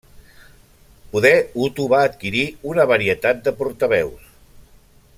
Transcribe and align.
Poder 1.11 1.33
Hutu 1.59 1.85
va 1.93 1.99
adquirir 2.07 2.47
una 2.73 2.89
varietat 2.93 3.45
de 3.49 3.55
portaveus. 3.63 4.35